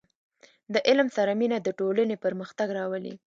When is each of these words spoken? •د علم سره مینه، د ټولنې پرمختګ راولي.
•د 0.73 0.75
علم 0.87 1.07
سره 1.17 1.31
مینه، 1.39 1.57
د 1.61 1.69
ټولنې 1.79 2.15
پرمختګ 2.25 2.67
راولي. 2.77 3.13